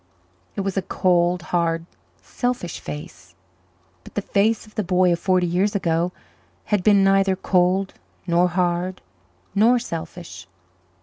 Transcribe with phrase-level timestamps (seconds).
[0.55, 1.85] It was a cold, hard,
[2.23, 3.35] selfish face,
[4.03, 6.11] but the face of the boy of forty years ago
[6.73, 7.93] had been neither cold
[8.25, 9.03] nor hard
[9.53, 10.47] nor selfish.